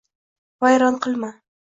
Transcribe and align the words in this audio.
Vayron 0.61 0.97
qilma 1.03 1.29